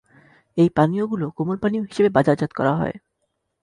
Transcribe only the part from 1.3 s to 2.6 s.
কোমল পানীয় হিসেবে বাজারজাত